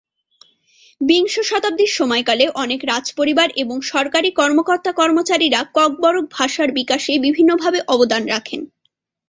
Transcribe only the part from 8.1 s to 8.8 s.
রাখেন।